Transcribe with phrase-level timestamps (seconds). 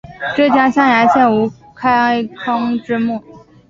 [0.35, 3.21] 浙江象山县吴公开科之墓